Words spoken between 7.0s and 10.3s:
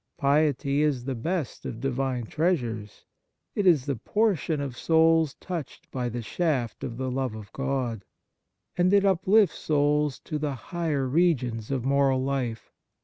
love of God, and it uplifts souls